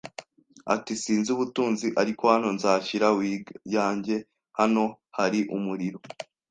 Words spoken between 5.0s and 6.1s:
hari umuriro."